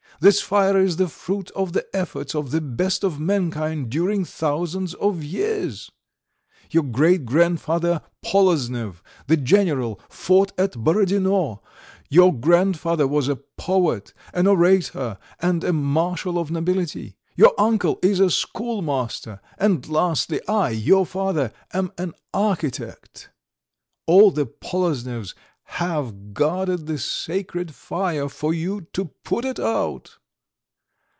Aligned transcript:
This 0.19 0.39
fire 0.39 0.77
is 0.79 0.97
the 0.97 1.07
fruit 1.07 1.49
of 1.55 1.73
the 1.73 1.83
efforts 1.95 2.35
of 2.35 2.51
the 2.51 2.61
best 2.61 3.03
of 3.03 3.19
mankind 3.19 3.89
during 3.89 4.23
thousands 4.23 4.93
of 4.93 5.23
years. 5.23 5.89
Your 6.69 6.83
great 6.83 7.25
grandfather 7.25 8.03
Poloznev, 8.23 9.01
the 9.25 9.35
general, 9.37 9.99
fought 10.09 10.51
at 10.59 10.73
Borodino; 10.77 11.63
your 12.07 12.31
grandfather 12.39 13.07
was 13.07 13.29
a 13.29 13.35
poet, 13.57 14.13
an 14.31 14.45
orator, 14.45 15.17
and 15.39 15.63
a 15.63 15.73
Marshal 15.73 16.37
of 16.37 16.51
Nobility; 16.51 17.17
your 17.35 17.55
uncle 17.57 17.97
is 18.03 18.19
a 18.19 18.29
schoolmaster; 18.29 19.41
and 19.57 19.89
lastly, 19.89 20.39
I, 20.47 20.69
your 20.69 21.07
father, 21.07 21.51
am 21.73 21.93
an 21.97 22.13
architect! 22.31 23.31
All 24.05 24.29
the 24.29 24.45
Poloznevs 24.45 25.33
have 25.75 26.33
guarded 26.33 26.85
the 26.85 26.97
sacred 26.97 27.73
fire 27.73 28.27
for 28.27 28.53
you 28.53 28.81
to 28.91 29.05
put 29.23 29.45
it 29.45 29.57
out!" 29.57 30.17